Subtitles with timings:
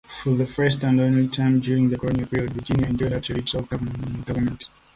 [0.07, 4.67] For the first and only time during the colonial period, Virginia enjoyed absolute self-government.